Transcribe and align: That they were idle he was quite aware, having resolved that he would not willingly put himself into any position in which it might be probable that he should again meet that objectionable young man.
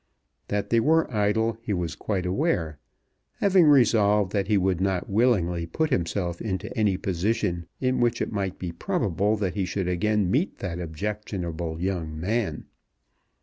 That 0.47 0.71
they 0.71 0.79
were 0.79 1.13
idle 1.13 1.59
he 1.61 1.73
was 1.73 1.93
quite 1.93 2.25
aware, 2.25 2.79
having 3.35 3.67
resolved 3.67 4.31
that 4.31 4.47
he 4.47 4.57
would 4.57 4.81
not 4.81 5.07
willingly 5.11 5.67
put 5.67 5.91
himself 5.91 6.41
into 6.41 6.75
any 6.75 6.97
position 6.97 7.67
in 7.79 7.99
which 7.99 8.19
it 8.19 8.31
might 8.31 8.57
be 8.57 8.71
probable 8.71 9.37
that 9.37 9.53
he 9.53 9.63
should 9.63 9.87
again 9.87 10.31
meet 10.31 10.57
that 10.57 10.79
objectionable 10.79 11.79
young 11.79 12.19
man. 12.19 12.65